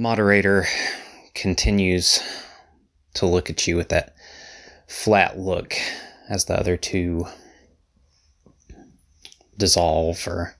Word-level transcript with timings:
moderator 0.00 0.64
continues 1.34 2.22
to 3.12 3.26
look 3.26 3.50
at 3.50 3.66
you 3.66 3.76
with 3.76 3.90
that 3.90 4.14
flat 4.88 5.38
look 5.38 5.74
as 6.30 6.46
the 6.46 6.58
other 6.58 6.78
two 6.78 7.26
dissolve 9.58 10.26
or 10.26 10.54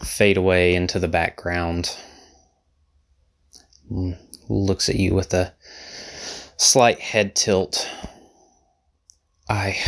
fade 0.00 0.36
away 0.36 0.74
into 0.74 0.98
the 0.98 1.06
background. 1.06 1.96
Looks 4.48 4.88
at 4.88 4.96
you 4.96 5.14
with 5.14 5.32
a 5.32 5.54
slight 6.56 6.98
head 6.98 7.36
tilt. 7.36 7.88
I 9.48 9.78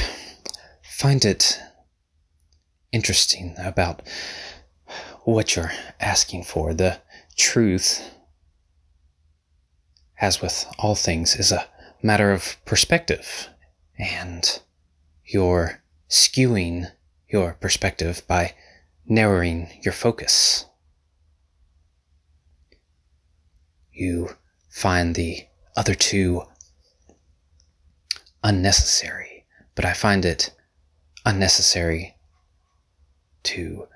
find 0.84 1.24
it 1.24 1.59
interesting 2.92 3.56
about 3.59 4.02
what 5.24 5.56
you're 5.56 5.73
asking 5.98 6.45
for. 6.45 6.73
The 6.73 7.01
truth, 7.37 8.13
as 10.20 10.41
with 10.41 10.66
all 10.78 10.95
things, 10.95 11.36
is 11.36 11.52
a 11.52 11.68
matter 12.02 12.32
of 12.32 12.56
perspective, 12.64 13.48
and 13.98 14.60
you're 15.24 15.82
skewing 16.09 16.90
your 17.28 17.54
perspective 17.54 18.23
by 18.27 18.54
narrowing 19.06 19.68
your 19.82 19.92
focus. 19.92 20.66
You 23.92 24.37
find 24.68 25.15
the 25.15 25.46
other 25.76 25.95
two 25.95 26.42
unnecessary, 28.42 29.46
but 29.74 29.85
I 29.85 29.92
find 29.92 30.24
it 30.24 30.52
unnecessary 31.24 32.16
to 33.45 33.88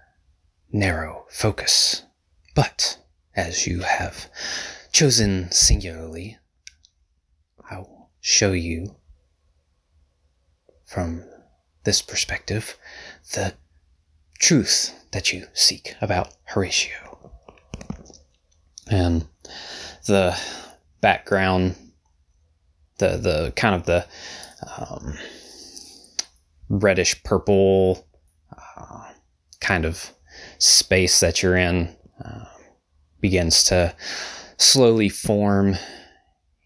narrow 0.72 1.26
focus. 1.30 2.02
But 2.54 2.98
as 3.36 3.66
you 3.66 3.80
have 3.80 4.30
chosen 4.92 5.50
singularly, 5.50 6.38
I 7.70 7.78
will 7.78 8.10
show 8.20 8.52
you 8.52 8.96
from 10.84 11.24
this 11.84 12.02
perspective 12.02 12.76
the 13.34 13.54
truth 14.38 14.94
that 15.12 15.32
you 15.32 15.46
seek 15.52 15.94
about 16.00 16.34
Horatio. 16.44 17.32
And 18.90 19.26
the 20.06 20.38
background, 21.00 21.76
the 22.98 23.16
the 23.18 23.52
kind 23.54 23.74
of 23.74 23.84
the 23.84 24.06
um, 24.76 25.18
reddish 26.68 27.22
purple 27.22 28.06
uh, 28.56 29.12
kind 29.60 29.84
of 29.84 30.12
space 30.58 31.20
that 31.20 31.42
you're 31.42 31.56
in 31.56 31.94
uh, 32.24 32.44
begins 33.20 33.64
to 33.64 33.94
slowly 34.58 35.08
form 35.08 35.76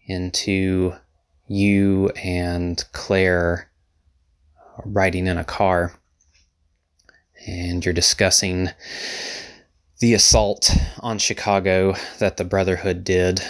into 0.07 0.93
you 1.47 2.09
and 2.21 2.83
Claire 2.91 3.69
riding 4.83 5.27
in 5.27 5.37
a 5.37 5.43
car 5.43 5.93
and 7.47 7.85
you're 7.85 7.93
discussing 7.93 8.69
the 9.99 10.13
assault 10.13 10.75
on 10.99 11.17
Chicago 11.17 11.95
that 12.19 12.37
the 12.37 12.43
Brotherhood 12.43 13.03
did 13.03 13.41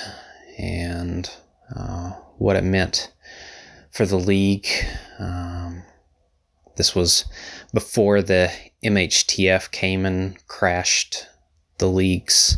and 0.58 1.30
uh, 1.76 2.12
what 2.38 2.56
it 2.56 2.64
meant 2.64 3.12
for 3.92 4.06
the 4.06 4.18
league. 4.18 4.68
Um, 5.20 5.84
this 6.76 6.94
was 6.94 7.26
before 7.74 8.22
the 8.22 8.52
MHTF 8.84 9.72
came 9.72 10.06
and 10.06 10.46
crashed 10.48 11.28
the 11.78 11.88
league's 11.88 12.58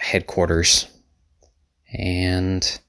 headquarters. 0.00 0.86
And 1.92 2.80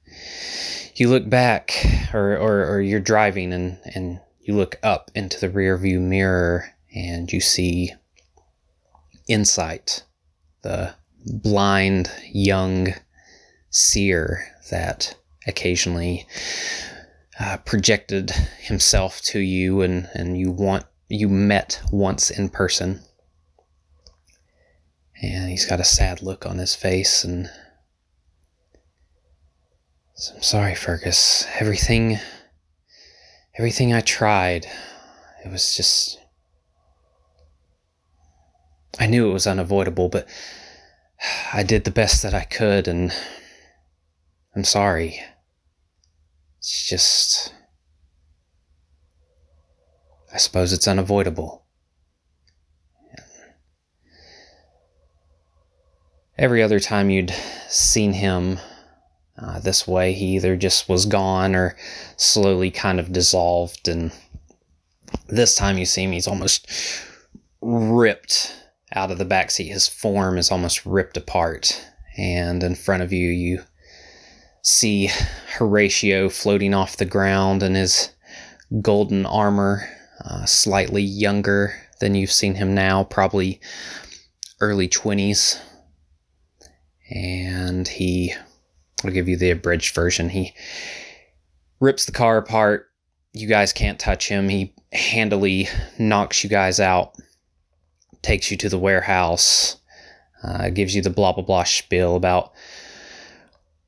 you 0.95 1.09
look 1.09 1.29
back, 1.29 1.73
or, 2.13 2.37
or, 2.37 2.65
or 2.65 2.81
you're 2.81 2.99
driving 2.99 3.53
and, 3.53 3.79
and 3.95 4.19
you 4.41 4.55
look 4.55 4.77
up 4.83 5.11
into 5.15 5.39
the 5.39 5.49
rearview 5.49 5.99
mirror 5.99 6.65
and 6.93 7.31
you 7.31 7.39
see 7.39 7.93
insight, 9.27 10.03
the 10.61 10.93
blind 11.25 12.11
young 12.31 12.93
seer 13.69 14.43
that 14.69 15.15
occasionally 15.47 16.27
uh, 17.39 17.57
projected 17.57 18.29
himself 18.59 19.21
to 19.21 19.39
you 19.39 19.81
and, 19.81 20.09
and 20.13 20.37
you 20.37 20.51
want 20.51 20.85
you 21.09 21.27
met 21.27 21.81
once 21.91 22.29
in 22.29 22.49
person. 22.49 23.01
And 25.21 25.49
he's 25.49 25.65
got 25.65 25.79
a 25.79 25.85
sad 25.85 26.21
look 26.21 26.45
on 26.45 26.57
his 26.57 26.75
face 26.75 27.23
and 27.23 27.49
I'm 30.35 30.41
sorry, 30.41 30.75
Fergus. 30.75 31.47
Everything 31.59 32.19
everything 33.57 33.93
I 33.93 34.01
tried, 34.01 34.65
it 35.45 35.51
was 35.51 35.75
just 35.75 36.19
I 38.99 39.07
knew 39.07 39.29
it 39.29 39.33
was 39.33 39.47
unavoidable, 39.47 40.09
but 40.09 40.27
I 41.53 41.63
did 41.63 41.85
the 41.85 41.91
best 41.91 42.23
that 42.23 42.33
I 42.33 42.43
could, 42.43 42.87
and 42.87 43.13
I'm 44.55 44.63
sorry. 44.63 45.19
It's 46.59 46.87
just. 46.87 47.53
I 50.33 50.37
suppose 50.37 50.71
it's 50.71 50.87
unavoidable. 50.87 51.60
Every 56.41 56.63
other 56.63 56.79
time 56.79 57.11
you'd 57.11 57.35
seen 57.69 58.13
him 58.13 58.59
uh, 59.37 59.59
this 59.59 59.87
way, 59.87 60.13
he 60.13 60.37
either 60.37 60.55
just 60.55 60.89
was 60.89 61.05
gone 61.05 61.53
or 61.53 61.77
slowly 62.17 62.71
kind 62.71 62.99
of 62.99 63.13
dissolved, 63.13 63.87
and 63.87 64.11
this 65.27 65.53
time 65.53 65.77
you 65.77 65.85
see 65.85 66.03
him, 66.03 66.13
he's 66.13 66.27
almost 66.27 66.67
ripped 67.61 68.55
out 68.91 69.11
of 69.11 69.19
the 69.19 69.25
backseat. 69.25 69.71
His 69.71 69.87
form 69.87 70.39
is 70.39 70.49
almost 70.49 70.83
ripped 70.83 71.15
apart, 71.15 71.79
and 72.17 72.63
in 72.63 72.73
front 72.73 73.03
of 73.03 73.13
you, 73.13 73.29
you 73.29 73.61
see 74.63 75.11
Horatio 75.57 76.27
floating 76.27 76.73
off 76.73 76.97
the 76.97 77.05
ground 77.05 77.61
in 77.61 77.75
his 77.75 78.09
golden 78.81 79.27
armor, 79.27 79.87
uh, 80.25 80.45
slightly 80.45 81.03
younger 81.03 81.75
than 81.99 82.15
you've 82.15 82.31
seen 82.31 82.55
him 82.55 82.73
now, 82.73 83.03
probably 83.03 83.61
early 84.59 84.89
20s. 84.89 85.59
And 87.11 87.87
he, 87.87 88.33
I'll 89.03 89.11
give 89.11 89.27
you 89.27 89.37
the 89.37 89.51
abridged 89.51 89.93
version. 89.93 90.29
He 90.29 90.53
rips 91.79 92.05
the 92.05 92.11
car 92.11 92.37
apart. 92.37 92.87
You 93.33 93.47
guys 93.47 93.73
can't 93.73 93.99
touch 93.99 94.27
him. 94.27 94.49
He 94.49 94.73
handily 94.93 95.67
knocks 95.99 96.43
you 96.43 96.49
guys 96.49 96.79
out 96.79 97.15
takes 98.21 98.51
you 98.51 98.57
to 98.57 98.69
the 98.69 98.77
warehouse, 98.77 99.77
uh, 100.43 100.69
gives 100.69 100.95
you 100.95 101.01
the 101.01 101.09
blah 101.09 101.33
blah 101.33 101.43
blah 101.43 101.63
spiel 101.63 102.15
about 102.15 102.53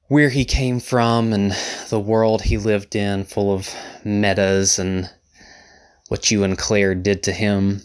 where 0.07 0.29
he 0.29 0.45
came 0.45 0.79
from 0.79 1.33
and 1.33 1.55
the 1.89 1.99
world 1.99 2.41
he 2.41 2.57
lived 2.57 2.95
in, 2.95 3.23
full 3.23 3.53
of 3.53 3.73
metas 4.03 4.77
and 4.77 5.09
what 6.09 6.29
you 6.29 6.43
and 6.43 6.57
Claire 6.57 6.95
did 6.95 7.23
to 7.23 7.31
him. 7.31 7.81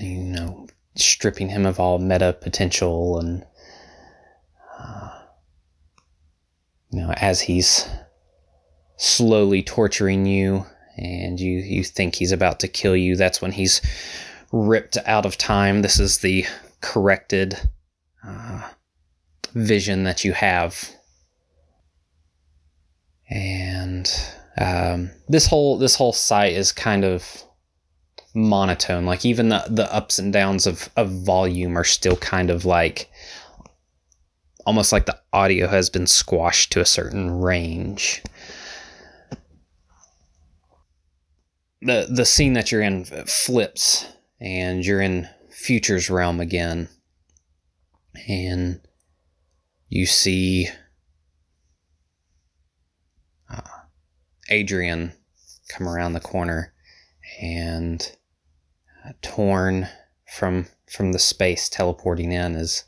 You 0.00 0.18
know, 0.18 0.66
stripping 0.96 1.48
him 1.48 1.64
of 1.66 1.80
all 1.80 1.98
meta 1.98 2.36
potential 2.40 3.18
and 3.18 3.44
uh, 4.78 5.10
you 6.78 6.79
know 6.92 7.12
as 7.16 7.40
he's 7.40 7.88
slowly 8.96 9.62
torturing 9.62 10.26
you 10.26 10.66
and 10.96 11.40
you 11.40 11.58
you 11.58 11.84
think 11.84 12.14
he's 12.14 12.32
about 12.32 12.60
to 12.60 12.68
kill 12.68 12.96
you 12.96 13.16
that's 13.16 13.40
when 13.40 13.52
he's 13.52 13.80
ripped 14.52 14.98
out 15.06 15.26
of 15.26 15.38
time. 15.38 15.82
This 15.82 15.98
is 15.98 16.18
the 16.18 16.44
corrected 16.80 17.56
uh, 18.26 18.68
vision 19.54 20.04
that 20.04 20.24
you 20.24 20.32
have. 20.32 20.90
And 23.28 24.10
um, 24.58 25.10
this 25.28 25.46
whole 25.46 25.78
this 25.78 25.94
whole 25.94 26.12
site 26.12 26.52
is 26.52 26.72
kind 26.72 27.04
of 27.04 27.44
monotone. 28.34 29.06
Like 29.06 29.24
even 29.24 29.50
the 29.50 29.64
the 29.68 29.92
ups 29.94 30.18
and 30.18 30.32
downs 30.32 30.66
of 30.66 30.88
of 30.96 31.10
volume 31.10 31.78
are 31.78 31.84
still 31.84 32.16
kind 32.16 32.50
of 32.50 32.64
like 32.64 33.08
almost 34.66 34.92
like 34.92 35.06
the 35.06 35.20
audio 35.32 35.66
has 35.66 35.90
been 35.90 36.06
squashed 36.06 36.72
to 36.72 36.80
a 36.80 36.86
certain 36.86 37.40
range. 37.40 38.22
The 41.82 42.08
the 42.10 42.26
scene 42.26 42.52
that 42.54 42.70
you're 42.70 42.82
in 42.82 43.04
flips 43.04 44.06
and 44.40 44.84
you're 44.84 45.00
in 45.00 45.28
Future's 45.50 46.10
realm 46.10 46.40
again, 46.40 46.88
and 48.28 48.80
you 49.88 50.06
see 50.06 50.68
uh, 53.50 53.60
Adrian 54.48 55.12
come 55.68 55.88
around 55.88 56.12
the 56.12 56.20
corner 56.20 56.74
and 57.40 58.16
uh, 59.06 59.12
torn 59.22 59.88
from 60.26 60.66
from 60.90 61.12
the 61.12 61.18
space 61.18 61.68
teleporting 61.68 62.32
in 62.32 62.54
is 62.56 62.84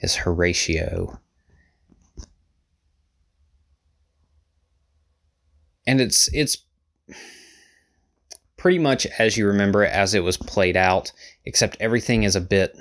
is 0.00 0.14
Horatio. 0.14 1.18
And 5.86 6.00
it's 6.00 6.28
it's 6.32 6.58
pretty 8.56 8.78
much 8.78 9.06
as 9.18 9.36
you 9.36 9.46
remember 9.46 9.84
it 9.84 9.92
as 9.92 10.14
it 10.14 10.24
was 10.24 10.36
played 10.36 10.76
out, 10.76 11.12
except 11.44 11.76
everything 11.80 12.22
is 12.22 12.34
a 12.34 12.40
bit 12.40 12.76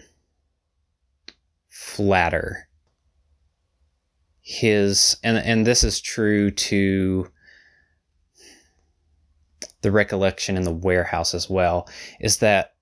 flatter. 1.68 2.68
His 4.42 5.18
and 5.24 5.38
and 5.38 5.68
this 5.68 5.84
is 5.84 6.00
true 6.00 6.52
to 6.52 7.30
the 9.82 9.92
recollection 9.92 10.56
in 10.56 10.64
the 10.64 10.72
warehouse 10.72 11.34
as 11.34 11.50
well, 11.50 11.90
is 12.22 12.38
that 12.38 12.74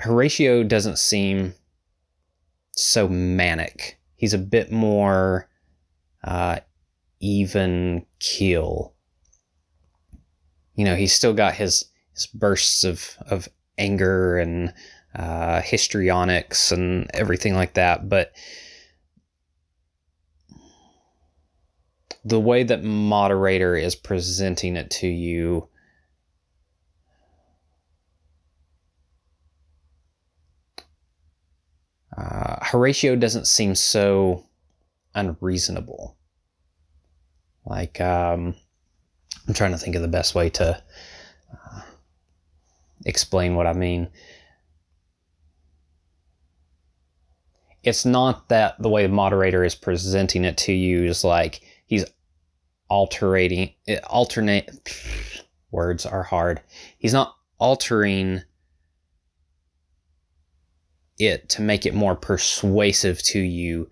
Horatio 0.00 0.64
doesn't 0.64 0.98
seem 0.98 1.54
so 2.90 3.08
manic. 3.08 3.98
He's 4.16 4.34
a 4.34 4.38
bit 4.38 4.70
more 4.70 5.48
uh, 6.22 6.60
even 7.20 8.04
keel 8.18 8.94
you 10.80 10.86
know, 10.86 10.96
he's 10.96 11.12
still 11.12 11.34
got 11.34 11.52
his, 11.52 11.84
his 12.14 12.26
bursts 12.26 12.84
of, 12.84 13.18
of 13.28 13.50
anger 13.76 14.38
and 14.38 14.72
uh, 15.14 15.60
histrionics 15.60 16.72
and 16.72 17.10
everything 17.12 17.54
like 17.54 17.74
that. 17.74 18.08
But 18.08 18.32
the 22.24 22.40
way 22.40 22.62
that 22.62 22.82
moderator 22.82 23.76
is 23.76 23.94
presenting 23.94 24.76
it 24.76 24.90
to 24.92 25.06
you 25.06 25.68
uh, 32.20 32.64
Horatio 32.64 33.16
doesn't 33.16 33.46
seem 33.46 33.74
so 33.74 34.44
unreasonable. 35.14 36.16
Like, 37.64 38.00
um, 38.00 38.54
I'm 39.46 39.54
trying 39.54 39.72
to 39.72 39.78
think 39.78 39.96
of 39.96 40.02
the 40.02 40.08
best 40.08 40.34
way 40.34 40.50
to 40.50 40.82
uh, 41.52 41.80
explain 43.06 43.54
what 43.54 43.66
I 43.66 43.72
mean. 43.72 44.08
It's 47.82 48.04
not 48.04 48.48
that 48.50 48.80
the 48.82 48.90
way 48.90 49.06
the 49.06 49.12
moderator 49.12 49.64
is 49.64 49.74
presenting 49.74 50.44
it 50.44 50.58
to 50.58 50.72
you 50.72 51.04
is 51.04 51.24
like 51.24 51.62
he's 51.86 52.04
altering 52.88 53.72
alternate 54.06 54.70
words 55.70 56.04
are 56.04 56.22
hard. 56.22 56.60
He's 56.98 57.14
not 57.14 57.34
altering 57.58 58.42
it 61.20 61.48
to 61.50 61.62
make 61.62 61.86
it 61.86 61.94
more 61.94 62.16
persuasive 62.16 63.22
to 63.24 63.38
you. 63.38 63.88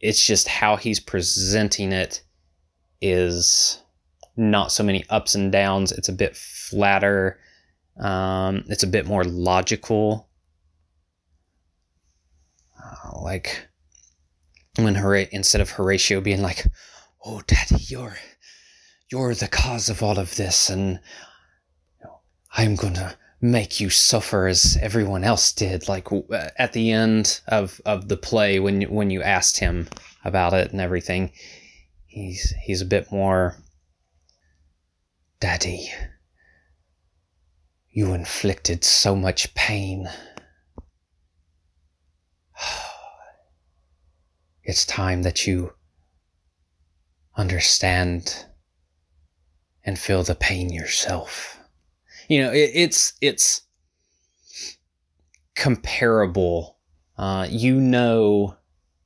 It's 0.00 0.24
just 0.24 0.48
how 0.48 0.76
he's 0.76 1.00
presenting 1.00 1.92
it 1.92 2.22
is 3.00 3.82
not 4.36 4.72
so 4.72 4.82
many 4.84 5.04
ups 5.10 5.34
and 5.34 5.50
downs. 5.50 5.92
It's 5.92 6.08
a 6.08 6.12
bit 6.12 6.36
flatter. 6.36 7.38
Um, 7.98 8.64
it's 8.68 8.84
a 8.84 8.88
bit 8.88 9.06
more 9.06 9.24
logical. 9.24 10.28
Uh, 12.80 13.20
like 13.20 13.68
when 14.76 14.94
Hora- 14.94 15.26
instead 15.32 15.60
of 15.60 15.70
Horatio 15.70 16.20
being 16.20 16.42
like, 16.42 16.64
"Oh, 17.24 17.42
Daddy, 17.46 17.82
you're 17.88 18.16
you're 19.10 19.34
the 19.34 19.48
cause 19.48 19.88
of 19.88 20.02
all 20.02 20.18
of 20.18 20.36
this, 20.36 20.70
and 20.70 21.00
I'm 22.52 22.76
gonna 22.76 23.16
make 23.40 23.80
you 23.80 23.90
suffer 23.90 24.46
as 24.46 24.78
everyone 24.80 25.24
else 25.24 25.52
did." 25.52 25.88
Like 25.88 26.10
uh, 26.12 26.50
at 26.56 26.72
the 26.72 26.90
end 26.90 27.40
of 27.48 27.80
of 27.84 28.08
the 28.08 28.16
play, 28.16 28.60
when 28.60 28.82
when 28.82 29.10
you 29.10 29.22
asked 29.22 29.58
him 29.58 29.88
about 30.24 30.54
it 30.54 30.72
and 30.72 30.80
everything, 30.80 31.32
he's 32.06 32.54
he's 32.64 32.82
a 32.82 32.86
bit 32.86 33.10
more 33.12 33.56
daddy 35.40 35.90
you 37.90 38.12
inflicted 38.12 38.84
so 38.84 39.14
much 39.14 39.54
pain 39.54 40.08
it's 44.62 44.84
time 44.84 45.22
that 45.22 45.46
you 45.46 45.72
understand 47.36 48.46
and 49.84 49.98
feel 49.98 50.22
the 50.22 50.34
pain 50.34 50.72
yourself 50.72 51.57
you 52.28 52.42
know 52.42 52.52
it, 52.52 52.70
it's 52.74 53.14
it's 53.20 53.62
comparable 55.54 56.78
uh, 57.16 57.46
you 57.50 57.80
know 57.80 58.56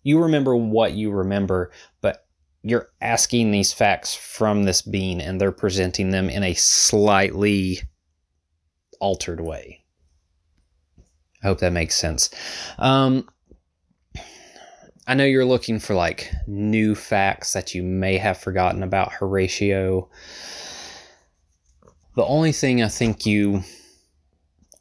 you 0.02 0.20
remember 0.20 0.54
what 0.54 0.92
you 0.92 1.10
remember 1.10 1.70
but 2.00 2.26
you're 2.62 2.88
asking 3.00 3.50
these 3.50 3.72
facts 3.72 4.14
from 4.14 4.64
this 4.64 4.82
being 4.82 5.20
and 5.20 5.40
they're 5.40 5.52
presenting 5.52 6.10
them 6.10 6.28
in 6.28 6.42
a 6.42 6.54
slightly 6.54 7.80
altered 9.00 9.40
way. 9.40 9.84
I 11.42 11.48
hope 11.48 11.58
that 11.58 11.72
makes 11.72 11.96
sense. 11.96 12.30
Um, 12.78 13.28
I 15.08 15.14
know 15.14 15.24
you're 15.24 15.44
looking 15.44 15.80
for 15.80 15.94
like 15.94 16.30
new 16.46 16.94
facts 16.94 17.52
that 17.54 17.74
you 17.74 17.82
may 17.82 18.16
have 18.18 18.38
forgotten 18.38 18.84
about 18.84 19.12
Horatio. 19.12 20.08
The 22.14 22.24
only 22.24 22.52
thing 22.52 22.82
I 22.82 22.88
think 22.88 23.24
you 23.24 23.62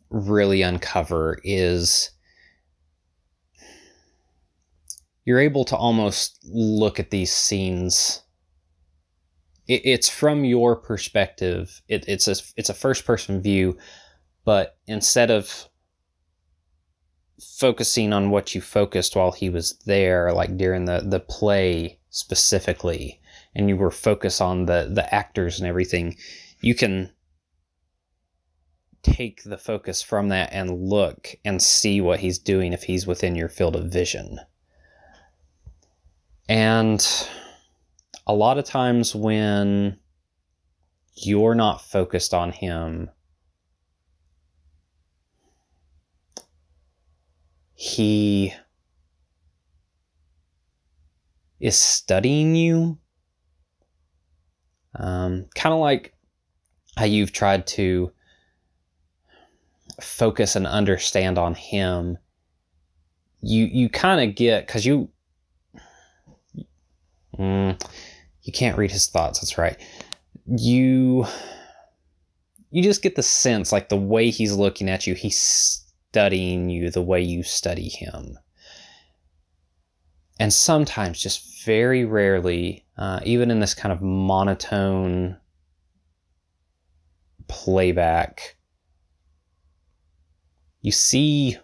really 0.09 0.61
uncover 0.61 1.39
is 1.43 2.11
you're 5.23 5.39
able 5.39 5.63
to 5.65 5.75
almost 5.77 6.39
look 6.43 6.99
at 6.99 7.09
these 7.09 7.31
scenes. 7.31 8.21
It, 9.67 9.81
it's 9.85 10.09
from 10.09 10.43
your 10.43 10.75
perspective. 10.75 11.81
It, 11.87 12.03
it's 12.07 12.27
a 12.27 12.35
it's 12.57 12.69
a 12.69 12.73
first 12.73 13.05
person 13.05 13.41
view, 13.41 13.77
but 14.43 14.77
instead 14.87 15.31
of 15.31 15.69
focusing 17.57 18.11
on 18.11 18.29
what 18.29 18.53
you 18.53 18.59
focused 18.59 19.15
while 19.15 19.31
he 19.31 19.49
was 19.49 19.77
there, 19.85 20.33
like 20.33 20.57
during 20.57 20.83
the 20.83 20.99
the 20.99 21.21
play 21.21 21.97
specifically, 22.09 23.21
and 23.55 23.69
you 23.69 23.77
were 23.77 23.91
focused 23.91 24.41
on 24.41 24.65
the 24.65 24.89
the 24.93 25.13
actors 25.15 25.59
and 25.59 25.67
everything, 25.69 26.17
you 26.59 26.75
can 26.75 27.09
take 29.03 29.43
the 29.43 29.57
focus 29.57 30.01
from 30.01 30.29
that 30.29 30.49
and 30.51 30.87
look 30.89 31.35
and 31.43 31.61
see 31.61 32.01
what 32.01 32.19
he's 32.19 32.39
doing 32.39 32.73
if 32.73 32.83
he's 32.83 33.07
within 33.07 33.35
your 33.35 33.49
field 33.49 33.75
of 33.75 33.91
vision. 33.91 34.39
And 36.47 37.05
a 38.27 38.33
lot 38.33 38.57
of 38.57 38.65
times 38.65 39.15
when 39.15 39.97
you're 41.15 41.55
not 41.55 41.81
focused 41.81 42.33
on 42.33 42.51
him, 42.51 43.09
he 47.73 48.53
is 51.59 51.77
studying 51.77 52.55
you. 52.55 52.97
Um, 54.95 55.45
kind 55.55 55.73
of 55.73 55.79
like 55.79 56.13
how 56.97 57.05
you've 57.05 57.31
tried 57.31 57.65
to 57.67 58.11
focus 60.03 60.55
and 60.55 60.67
understand 60.67 61.37
on 61.37 61.55
him. 61.55 62.17
You 63.41 63.65
you 63.65 63.89
kind 63.89 64.29
of 64.29 64.35
get 64.35 64.67
because 64.67 64.85
you 64.85 65.09
Mm, 67.37 67.81
you 68.43 68.53
can't 68.53 68.77
read 68.77 68.91
his 68.91 69.07
thoughts. 69.07 69.39
That's 69.39 69.57
right. 69.57 69.77
You 70.45 71.25
you 72.69 72.83
just 72.83 73.01
get 73.01 73.15
the 73.15 73.23
sense, 73.23 73.71
like 73.71 73.89
the 73.89 73.97
way 73.97 74.29
he's 74.29 74.53
looking 74.53 74.89
at 74.89 75.05
you, 75.07 75.13
he's 75.13 75.39
studying 75.39 76.69
you 76.69 76.89
the 76.89 77.01
way 77.01 77.21
you 77.21 77.43
study 77.43 77.89
him. 77.89 78.37
And 80.39 80.53
sometimes, 80.53 81.21
just 81.21 81.65
very 81.65 82.05
rarely, 82.05 82.85
uh, 82.97 83.19
even 83.23 83.51
in 83.51 83.59
this 83.59 83.73
kind 83.73 83.91
of 83.91 84.01
monotone 84.01 85.37
playback, 87.47 88.55
you 90.81 90.91
see 90.91 91.57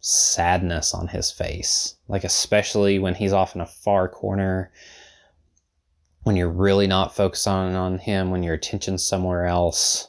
sadness 0.00 0.92
on 0.92 1.08
his 1.08 1.30
face. 1.30 1.96
Like, 2.08 2.24
especially 2.24 2.98
when 2.98 3.14
he's 3.14 3.32
off 3.32 3.54
in 3.54 3.60
a 3.60 3.66
far 3.66 4.08
corner, 4.08 4.70
when 6.22 6.36
you're 6.36 6.50
really 6.50 6.86
not 6.86 7.14
focused 7.14 7.46
on, 7.46 7.74
on 7.74 7.98
him, 7.98 8.30
when 8.30 8.42
your 8.42 8.54
attention's 8.54 9.04
somewhere 9.04 9.46
else, 9.46 10.08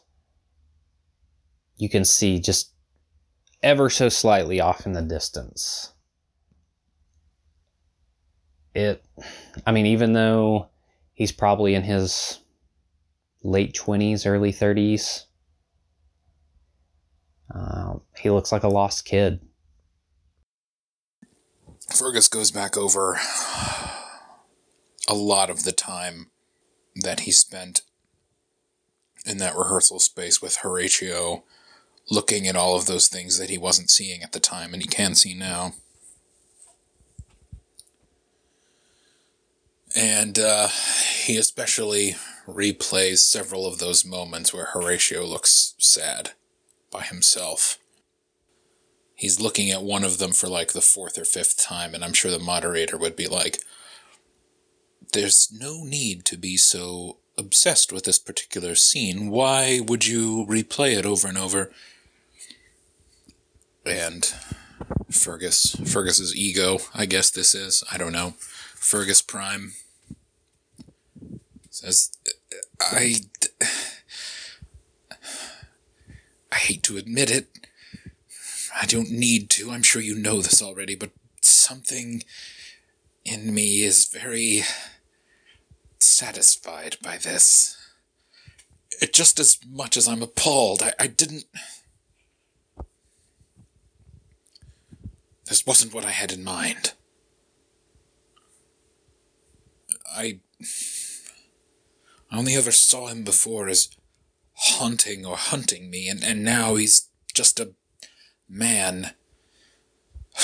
you 1.78 1.90
can 1.90 2.06
see 2.06 2.40
just 2.40 2.74
ever 3.62 3.90
so 3.90 4.10
slightly 4.10 4.62
off 4.62 4.86
in 4.86 4.94
the 4.94 5.02
distance. 5.02 5.94
It, 8.74 9.04
I 9.66 9.72
mean, 9.72 9.86
even 9.86 10.14
though 10.14 10.70
he's 11.14 11.32
probably 11.32 11.75
in 11.75 11.84
his 11.84 12.40
late 13.44 13.74
20s, 13.74 14.25
early 14.25 14.52
30s, 14.52 15.24
uh, 17.54 17.96
he 18.18 18.30
looks 18.30 18.52
like 18.52 18.64
a 18.64 18.68
lost 18.70 19.06
kid. 19.06 19.40
Fergus 21.90 22.28
goes 22.28 22.52
back 22.52 22.75
over 22.75 23.20
a 25.08 25.14
lot 25.14 25.50
of 25.50 25.64
the 25.64 25.72
time 25.72 26.32
that 26.96 27.22
he 27.22 27.32
spent 27.32 27.82
in 29.25 29.38
that 29.38 29.56
rehearsal 29.56 30.00
space 30.00 30.42
with 30.42 30.58
Horatio, 30.58 31.44
looking 32.10 32.48
at 32.48 32.56
all 32.56 32.75
of 32.75 32.86
those 32.86 33.08
things 33.08 33.38
that 33.38 33.50
he 33.50 33.58
wasn't 33.58 33.90
seeing 33.90 34.24
at 34.24 34.32
the 34.32 34.40
time 34.40 34.74
and 34.74 34.82
he 34.82 34.88
can 34.88 35.16
see 35.16 35.34
now. 35.34 35.74
And 39.96 40.38
uh, 40.38 40.70
he 41.24 41.38
especially 41.38 42.16
replays 42.48 43.20
several 43.20 43.66
of 43.66 43.80
those 43.80 44.06
moments 44.06 44.54
where 44.54 44.66
Horatio 44.66 45.25
looks 45.25 45.74
sad 45.78 46.32
by 46.96 47.04
himself. 47.04 47.78
He's 49.16 49.40
looking 49.40 49.70
at 49.70 49.84
one 49.84 50.04
of 50.04 50.18
them 50.18 50.32
for 50.32 50.48
like 50.48 50.74
the 50.74 50.82
fourth 50.82 51.18
or 51.18 51.25
fifth 51.25 51.58
time, 51.58 51.94
and 51.94 52.04
I'm 52.04 52.14
sure 52.14 52.32
the 52.32 52.40
moderator 52.40 52.98
would 52.98 53.16
be 53.16 53.28
like, 53.28 53.60
There's 55.14 55.52
no 55.52 55.84
need 55.84 56.25
to 56.25 56.38
be 56.38 56.58
so 56.58 57.18
obsessed 57.38 57.92
with 57.92 58.06
this 58.06 58.20
particular 58.20 58.75
scene. 58.75 59.30
Why 59.30 59.80
would 59.86 60.06
you 60.06 60.46
replay 60.48 60.98
it 60.98 61.06
over 61.06 61.28
and 61.28 61.38
over? 61.38 61.72
And 63.86 64.34
Fergus, 65.12 65.75
Fergus's 65.86 66.36
ego, 66.36 66.80
I 66.94 67.06
guess 67.06 67.30
this 67.30 67.54
is, 67.54 67.84
I 67.92 67.98
don't 67.98 68.14
know. 68.14 68.34
Fergus 68.40 69.22
Prime 69.22 69.74
says, 71.70 72.12
I. 72.80 73.16
I 76.56 76.60
hate 76.60 76.84
to 76.84 76.96
admit 76.96 77.30
it. 77.30 77.68
I 78.74 78.86
don't 78.86 79.12
need 79.12 79.50
to. 79.52 79.72
I'm 79.72 79.84
sure 79.84 80.02
you 80.02 80.16
know 80.16 80.42
this 80.42 80.62
already, 80.62 80.96
but 80.96 81.12
something 81.42 82.24
in 83.26 83.54
me 83.54 83.84
is 83.84 84.08
very 84.08 84.62
satisfied 86.00 86.96
by 87.04 87.18
this. 87.18 87.76
It, 89.02 89.14
just 89.14 89.38
as 89.38 89.60
much 89.70 89.98
as 89.98 90.08
I'm 90.08 90.22
appalled, 90.22 90.82
I, 90.82 90.94
I 90.98 91.08
didn't. 91.08 91.44
This 95.48 95.66
wasn't 95.66 95.94
what 95.94 96.06
I 96.06 96.12
had 96.12 96.32
in 96.32 96.44
mind. 96.44 96.94
I 100.10 100.40
I 102.32 102.38
only 102.38 102.56
ever 102.56 102.72
saw 102.72 103.08
him 103.08 103.24
before 103.24 103.68
as 103.68 103.90
haunting 104.56 105.26
or 105.26 105.38
hunting 105.38 105.90
me, 105.90 106.08
and, 106.08 106.24
and 106.24 106.44
now 106.44 106.76
he's 106.76 107.10
just 107.34 107.60
a 107.60 107.74
man. 108.50 109.12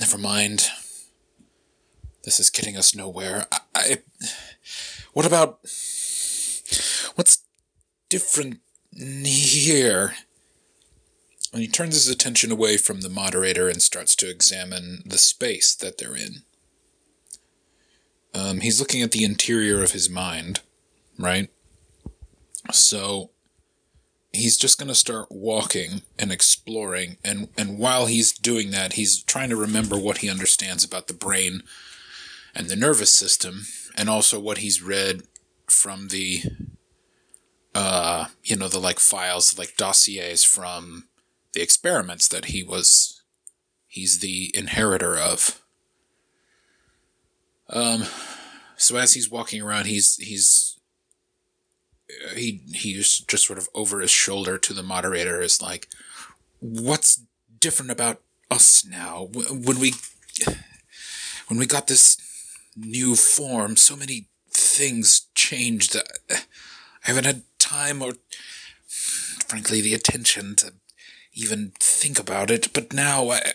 Never 0.00 0.18
mind. 0.18 0.68
This 2.24 2.40
is 2.40 2.50
getting 2.50 2.76
us 2.76 2.94
nowhere. 2.94 3.46
I, 3.52 3.58
I, 3.74 3.98
What 5.12 5.26
about. 5.26 5.60
What's 7.14 7.44
different 8.08 8.60
here? 8.96 10.14
And 11.52 11.62
he 11.62 11.68
turns 11.68 11.94
his 11.94 12.08
attention 12.08 12.50
away 12.50 12.76
from 12.76 13.02
the 13.02 13.08
moderator 13.08 13.68
and 13.68 13.80
starts 13.80 14.16
to 14.16 14.28
examine 14.28 15.02
the 15.06 15.18
space 15.18 15.72
that 15.76 15.98
they're 15.98 16.16
in. 16.16 16.42
Um, 18.34 18.60
he's 18.60 18.80
looking 18.80 19.02
at 19.02 19.12
the 19.12 19.22
interior 19.22 19.84
of 19.84 19.92
his 19.92 20.10
mind, 20.10 20.60
right? 21.18 21.50
So 22.72 23.30
he's 24.32 24.56
just 24.56 24.78
going 24.78 24.88
to 24.88 24.94
start 24.94 25.30
walking 25.30 26.02
and 26.18 26.32
exploring 26.32 27.18
and 27.24 27.48
and 27.56 27.78
while 27.78 28.06
he's 28.06 28.32
doing 28.32 28.72
that 28.72 28.94
he's 28.94 29.22
trying 29.22 29.48
to 29.48 29.54
remember 29.54 29.96
what 29.96 30.18
he 30.18 30.28
understands 30.28 30.82
about 30.82 31.06
the 31.06 31.14
brain 31.14 31.62
and 32.52 32.66
the 32.66 32.74
nervous 32.74 33.14
system 33.14 33.62
and 33.96 34.10
also 34.10 34.40
what 34.40 34.58
he's 34.58 34.82
read 34.82 35.22
from 35.66 36.08
the 36.08 36.42
uh 37.76 38.26
you 38.42 38.56
know 38.56 38.66
the 38.66 38.80
like 38.80 38.98
files 38.98 39.56
like 39.56 39.76
dossiers 39.76 40.42
from 40.42 41.04
the 41.52 41.62
experiments 41.62 42.26
that 42.26 42.46
he 42.46 42.64
was 42.64 43.22
he's 43.86 44.18
the 44.18 44.50
inheritor 44.52 45.16
of 45.16 45.64
um, 47.68 48.04
so 48.76 48.96
as 48.96 49.14
he's 49.14 49.30
walking 49.30 49.62
around, 49.62 49.86
he's 49.86 50.16
he's 50.16 50.73
Uh, 52.10 52.34
he 52.34 52.62
he's 52.72 53.18
just 53.20 53.46
sort 53.46 53.58
of 53.58 53.68
over 53.74 54.00
his 54.00 54.10
shoulder 54.10 54.58
to 54.58 54.72
the 54.72 54.82
moderator 54.82 55.40
is 55.40 55.62
like, 55.62 55.88
"What's 56.60 57.22
different 57.58 57.90
about 57.90 58.20
us 58.50 58.84
now? 58.84 59.28
When 59.32 59.78
we 59.80 59.94
when 61.48 61.58
we 61.58 61.66
got 61.66 61.86
this 61.86 62.16
new 62.76 63.14
form, 63.14 63.76
so 63.76 63.96
many 63.96 64.26
things 64.50 65.26
changed. 65.34 65.96
Uh, 65.96 66.02
I 66.30 66.38
haven't 67.02 67.26
had 67.26 67.42
time 67.58 68.02
or, 68.02 68.14
frankly, 68.88 69.80
the 69.80 69.94
attention 69.94 70.56
to 70.56 70.72
even 71.32 71.72
think 71.78 72.18
about 72.18 72.50
it. 72.50 72.72
But 72.72 72.92
now, 72.92 73.30
I, 73.30 73.52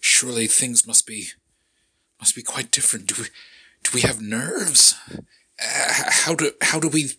surely 0.00 0.46
things 0.46 0.86
must 0.86 1.06
be 1.06 1.28
must 2.20 2.34
be 2.34 2.42
quite 2.42 2.70
different. 2.70 3.06
Do 3.06 3.22
we, 3.22 3.28
do 3.82 3.90
we 3.94 4.00
have 4.02 4.20
nerves? 4.20 4.94
Uh, 5.10 6.10
how 6.10 6.34
do 6.34 6.52
how 6.62 6.78
do 6.78 6.88
we 6.88 7.12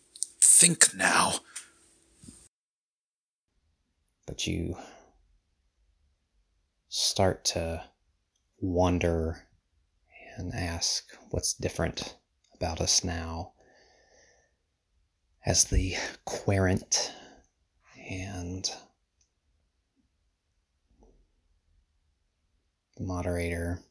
think 0.56 0.96
now? 0.96 1.34
But 4.26 4.48
you 4.48 4.78
start 6.88 7.44
to 7.46 7.84
wonder 8.60 9.48
and 10.38 10.54
ask 10.54 11.04
what's 11.30 11.54
different 11.54 12.16
about 12.56 12.80
us 12.80 13.04
now 13.04 13.52
as 15.46 15.66
the 15.66 15.96
querent 16.26 17.12
and 18.10 18.70
the 22.96 23.04
moderator 23.04 23.82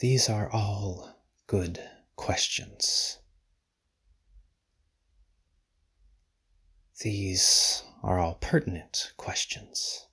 These 0.00 0.30
are 0.30 0.50
all 0.50 1.19
good 1.50 1.82
questions. 2.14 3.18
These 7.00 7.82
are 8.04 8.20
all 8.20 8.34
pertinent 8.34 9.12
questions. 9.16 10.06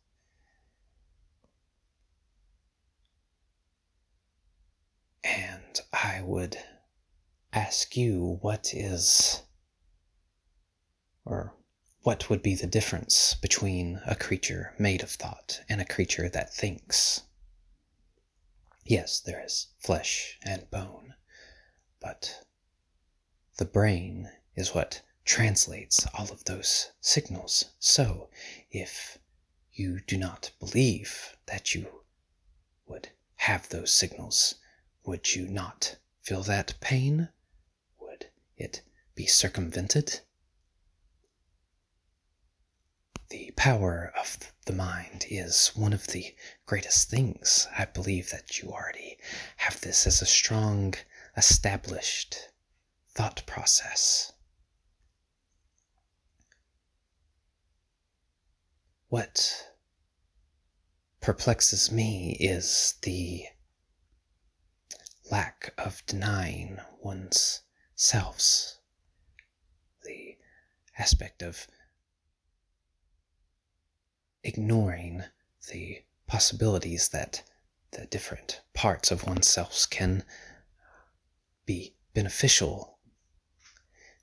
And 5.23 5.79
I 5.93 6.23
would 6.23 6.57
ask 7.53 7.95
you 7.95 8.39
what 8.41 8.73
is, 8.73 9.43
or 11.23 11.53
what 12.01 12.31
would 12.31 12.41
be 12.41 12.55
the 12.55 12.65
difference 12.65 13.35
between 13.35 14.01
a 14.07 14.15
creature 14.15 14.73
made 14.79 15.03
of 15.03 15.11
thought 15.11 15.61
and 15.69 15.79
a 15.81 15.85
creature 15.85 16.29
that 16.29 16.51
thinks? 16.51 17.21
Yes, 18.83 19.19
there 19.19 19.43
is 19.45 19.67
flesh 19.77 20.39
and 20.41 20.67
bone, 20.71 21.13
but 21.99 22.45
the 23.57 23.65
brain 23.65 24.31
is 24.55 24.73
what 24.73 25.01
translates 25.25 26.05
all 26.13 26.31
of 26.31 26.43
those 26.45 26.91
signals. 27.01 27.65
So, 27.79 28.29
if 28.71 29.17
you 29.73 29.99
do 30.01 30.17
not 30.17 30.51
believe 30.59 31.35
that 31.47 31.75
you 31.75 32.03
would 32.85 33.09
have 33.35 33.69
those 33.69 33.93
signals, 33.93 34.55
would 35.03 35.35
you 35.35 35.47
not 35.47 35.97
feel 36.21 36.43
that 36.43 36.79
pain? 36.81 37.29
Would 37.99 38.27
it 38.57 38.81
be 39.15 39.25
circumvented? 39.25 40.21
The 43.29 43.51
power 43.57 44.13
of 44.17 44.53
the 44.65 44.73
mind 44.73 45.25
is 45.29 45.69
one 45.75 45.91
of 45.93 46.07
the 46.07 46.35
greatest 46.65 47.09
things. 47.09 47.67
I 47.77 47.85
believe 47.85 48.29
that 48.29 48.59
you 48.59 48.71
already 48.71 49.17
have 49.57 49.81
this 49.81 50.07
as 50.07 50.21
a 50.21 50.25
strong, 50.25 50.93
established 51.37 52.49
thought 53.13 53.43
process. 53.45 54.33
What 59.09 59.69
perplexes 61.21 61.91
me 61.91 62.35
is 62.39 62.95
the 63.03 63.45
lack 65.31 65.73
of 65.77 66.05
denying 66.05 66.79
one's 67.01 67.61
selves, 67.95 68.79
the 70.03 70.37
aspect 70.97 71.41
of 71.41 71.67
ignoring 74.43 75.23
the 75.71 75.99
possibilities 76.25 77.09
that 77.09 77.43
the 77.91 78.05
different 78.05 78.61
parts 78.73 79.11
of 79.11 79.25
oneself 79.25 79.85
can 79.89 80.23
be 81.67 81.93
beneficial. 82.15 82.97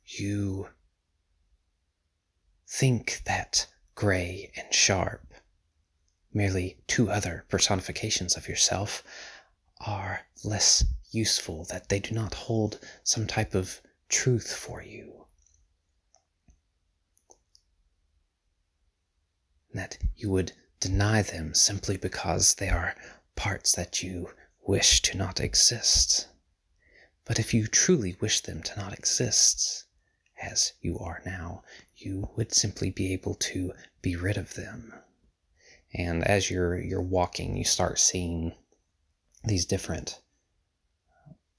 You 0.05 0.69
think 2.69 3.23
that 3.27 3.69
gray 3.95 4.51
and 4.57 4.75
sharp, 4.75 5.33
merely 6.33 6.79
two 6.89 7.09
other 7.09 7.45
personifications 7.49 8.37
of 8.37 8.49
yourself, 8.49 9.05
are 9.87 10.23
less 10.43 10.85
useful, 11.13 11.65
that 11.71 11.89
they 11.89 12.01
do 12.01 12.13
not 12.13 12.35
hold 12.35 12.81
some 13.05 13.29
type 13.29 13.55
of 13.55 13.81
truth 14.09 14.53
for 14.53 14.83
you. 14.83 15.27
That 19.73 19.99
you 20.17 20.31
would 20.31 20.53
deny 20.81 21.23
them 21.23 21.55
simply 21.55 21.97
because 21.97 22.55
they 22.55 22.69
are 22.69 22.97
parts 23.37 23.73
that 23.73 24.03
you 24.03 24.31
wish 24.67 25.03
to 25.03 25.17
not 25.17 25.41
exist. 25.41 26.29
But 27.25 27.39
if 27.39 27.55
you 27.55 27.67
truly 27.67 28.17
wish 28.21 28.41
them 28.41 28.63
to 28.63 28.77
not 28.79 28.93
exist, 28.93 29.85
as 30.43 30.73
you 30.81 30.99
are 30.99 31.23
now, 31.25 31.63
you 31.97 32.31
would 32.37 32.53
simply 32.53 32.91
be 32.91 33.13
able 33.13 33.35
to 33.37 33.73
be 34.03 34.17
rid 34.17 34.37
of 34.37 34.55
them. 34.55 34.93
And 35.95 36.25
as 36.25 36.51
you're 36.51 36.79
you're 36.79 37.01
walking, 37.01 37.57
you 37.57 37.65
start 37.65 37.99
seeing 37.99 38.55
these 39.45 39.65
different 39.65 40.21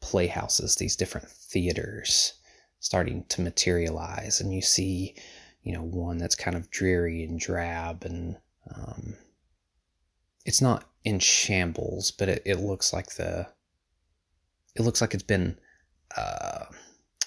playhouses, 0.01 0.75
these 0.75 0.95
different 0.95 1.27
theaters 1.27 2.33
starting 2.79 3.23
to 3.29 3.41
materialize, 3.41 4.39
and 4.39 4.53
you 4.53 4.61
see, 4.61 5.15
you 5.63 5.73
know, 5.73 5.81
one 5.81 6.17
that's 6.17 6.35
kind 6.35 6.55
of 6.55 6.69
dreary 6.69 7.23
and 7.23 7.39
drab, 7.39 8.03
and 8.03 8.37
um, 8.75 9.15
it's 10.45 10.61
not 10.61 10.87
in 11.03 11.17
shambles, 11.19 12.11
but 12.11 12.29
it, 12.29 12.43
it 12.45 12.59
looks 12.59 12.93
like 12.93 13.15
the 13.15 13.47
it 14.75 14.81
looks 14.81 15.01
like 15.01 15.13
it's 15.13 15.23
been 15.23 15.57
uh, 16.17 16.65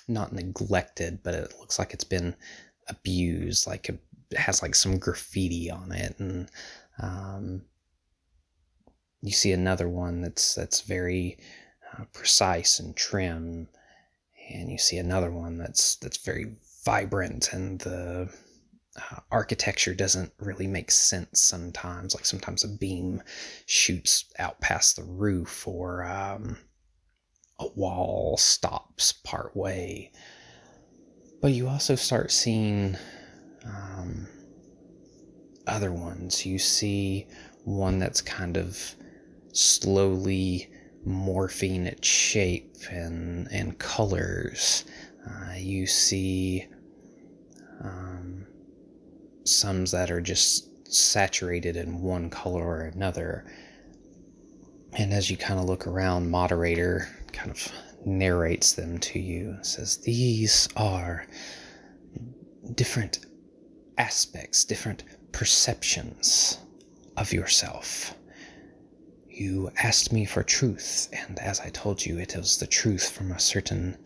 not 0.07 0.33
neglected, 0.33 1.21
but 1.23 1.35
it 1.35 1.55
looks 1.59 1.79
like 1.79 1.93
it's 1.93 2.05
been 2.05 2.35
abused. 2.89 3.67
Like 3.67 3.89
it 3.89 4.01
has 4.37 4.63
like 4.63 4.75
some 4.75 4.99
graffiti 4.99 5.71
on 5.71 5.93
it, 5.93 6.19
and 6.19 6.51
um, 7.01 7.63
you 9.23 9.33
see 9.33 9.53
another 9.53 9.89
one 9.89 10.21
that's 10.21 10.55
that's 10.55 10.83
very 10.83 11.39
uh, 11.93 12.05
precise 12.13 12.79
and 12.79 12.97
trim, 12.97 13.69
and 14.51 14.71
you 14.71 14.79
see 14.79 14.99
another 14.99 15.31
one 15.31 15.59
that's 15.59 15.97
that's 15.97 16.19
very 16.19 16.57
vibrant, 16.85 17.53
and 17.53 17.81
the 17.81 18.31
uh, 18.97 19.21
architecture 19.31 19.95
doesn't 19.95 20.33
really 20.39 20.67
make 20.67 20.91
sense 20.91 21.41
sometimes. 21.41 22.15
Like 22.15 22.27
sometimes 22.27 22.65
a 22.65 22.69
beam 22.69 23.23
shoots 23.67 24.25
out 24.39 24.61
past 24.61 24.97
the 24.97 25.05
roof, 25.05 25.67
or 25.67 26.05
um, 26.05 26.59
a 27.59 27.67
wall 27.69 28.37
stops 28.37 29.13
part 29.13 29.57
way. 29.57 30.13
But 31.41 31.53
you 31.53 31.69
also 31.69 31.95
start 31.95 32.33
seeing 32.33 32.97
um, 33.65 34.27
other 35.67 35.93
ones. 35.93 36.45
You 36.45 36.59
see 36.59 37.27
one 37.65 37.99
that's 37.99 38.21
kind 38.21 38.57
of 38.57 38.95
slowly 39.53 40.71
morphing 41.07 41.87
its 41.87 42.07
shape 42.09 42.77
and 42.91 43.49
and 43.53 43.79
colors. 43.79 44.85
Uh, 45.29 45.55
you 45.57 45.87
see 45.87 46.67
um, 47.83 48.47
some 49.45 49.85
that 49.87 50.11
are 50.11 50.21
just 50.21 50.93
saturated 50.93 51.77
in 51.77 52.01
one 52.01 52.31
color 52.31 52.65
or 52.65 52.81
another. 52.83 53.45
And 54.95 55.13
as 55.13 55.31
you 55.31 55.37
kind 55.37 55.61
of 55.61 55.67
look 55.67 55.87
around, 55.87 56.31
moderator 56.31 57.09
kind 57.33 57.51
of 57.51 57.73
narrates 58.05 58.73
them 58.73 58.99
to 58.99 59.19
you. 59.19 59.57
says, 59.63 59.99
These 59.99 60.69
are 60.77 61.27
different 62.75 63.27
aspects, 63.97 64.65
different 64.65 65.05
perceptions 65.33 66.59
of 67.17 67.33
yourself. 67.33 68.15
You 69.29 69.71
asked 69.83 70.13
me 70.13 70.25
for 70.25 70.43
truth, 70.43 71.09
and 71.13 71.39
as 71.39 71.61
I 71.61 71.71
told 71.71 72.05
you, 72.05 72.19
it 72.19 72.35
is 72.35 72.59
the 72.59 72.67
truth 72.67 73.11
from 73.11 73.31
a 73.31 73.39
certain 73.39 73.97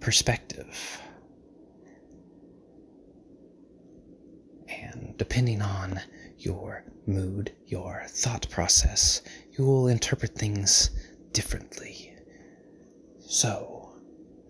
perspective. 0.00 1.00
And 4.68 5.14
depending 5.18 5.60
on 5.62 6.00
your 6.38 6.84
mood, 7.06 7.52
your 7.66 8.04
thought 8.08 8.48
process, 8.50 9.22
you 9.52 9.64
will 9.64 9.88
interpret 9.88 10.34
things 10.34 10.90
differently. 11.32 12.07
So, 13.30 13.90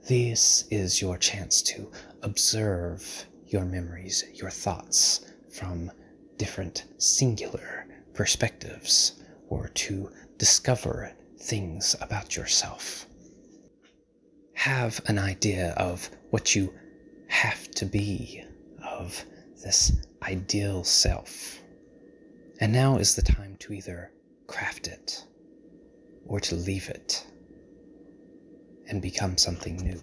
this 0.06 0.68
is 0.70 1.02
your 1.02 1.18
chance 1.18 1.62
to 1.62 1.90
observe 2.22 3.26
your 3.44 3.64
memories, 3.64 4.22
your 4.34 4.50
thoughts 4.50 5.26
from 5.50 5.90
different 6.36 6.84
singular 6.96 7.88
perspectives, 8.14 9.20
or 9.48 9.66
to 9.66 10.12
discover 10.36 11.12
things 11.40 11.96
about 12.00 12.36
yourself. 12.36 13.06
Have 14.52 15.00
an 15.06 15.18
idea 15.18 15.74
of 15.76 16.08
what 16.30 16.54
you 16.54 16.72
have 17.26 17.68
to 17.72 17.84
be, 17.84 18.44
of 18.80 19.24
this 19.60 19.90
ideal 20.22 20.84
self. 20.84 21.60
And 22.60 22.72
now 22.72 22.98
is 22.98 23.16
the 23.16 23.22
time 23.22 23.56
to 23.58 23.72
either 23.72 24.12
craft 24.46 24.86
it 24.86 25.24
or 26.28 26.38
to 26.38 26.54
leave 26.54 26.88
it 26.88 27.26
and 28.88 29.02
become 29.02 29.36
something 29.36 29.76
new. 29.76 30.00